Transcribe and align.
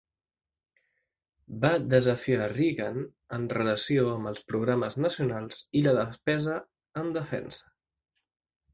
Va 1.65 1.71
desafiar 1.91 2.47
Reagan 2.55 2.97
en 3.39 3.47
relació 3.59 4.09
amb 4.15 4.33
els 4.33 4.43
programes 4.55 5.01
nacionals 5.07 5.63
i 5.83 5.87
la 5.91 5.97
despesa 6.03 6.61
en 7.05 7.17
defensa. 7.23 7.75